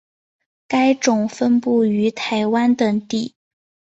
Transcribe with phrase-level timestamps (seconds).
[0.67, 3.35] 该种分布于台湾等地。